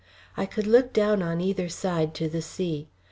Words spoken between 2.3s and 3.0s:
sea.